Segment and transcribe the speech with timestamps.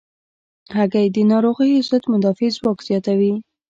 [0.77, 3.33] هګۍ د ناروغیو ضد مدافع ځواک زیاتوي.